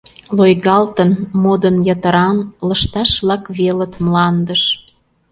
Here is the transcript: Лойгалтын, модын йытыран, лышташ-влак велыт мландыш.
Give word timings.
Лойгалтын, 0.37 1.11
модын 1.41 1.75
йытыран, 1.87 2.37
лышташ-влак 2.67 3.43
велыт 3.57 3.93
мландыш. 4.03 4.63